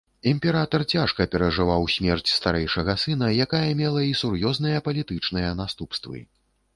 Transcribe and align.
Імператар 0.29 0.81
цяжка 0.95 1.25
перажываў 1.33 1.83
смерць 1.95 2.33
старэйшага 2.37 2.95
сына, 3.03 3.27
якая 3.45 3.67
мела 3.81 4.01
і 4.07 4.15
сур'ёзныя 4.23 4.81
палітычныя 4.89 5.51
наступствы. 5.61 6.23